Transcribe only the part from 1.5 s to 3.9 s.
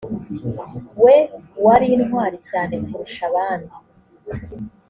wari intwari cyane kurusha abandi